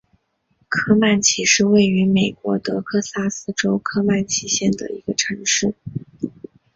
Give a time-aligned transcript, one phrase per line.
[0.67, 5.75] 科曼奇是位于美国得克萨斯州科曼奇县的一个城市。